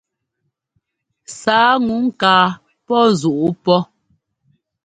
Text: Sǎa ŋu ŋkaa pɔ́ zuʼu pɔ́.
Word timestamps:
Sǎa 1.39 1.71
ŋu 1.85 1.95
ŋkaa 2.05 2.47
pɔ́ 2.85 3.01
zuʼu 3.19 3.47
pɔ́. 3.63 3.79